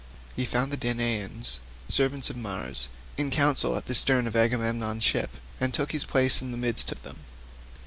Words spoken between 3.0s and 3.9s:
in council at